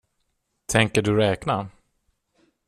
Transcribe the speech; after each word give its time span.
Tänker 0.65 1.01
du 1.01 1.15
räkna? 1.15 1.67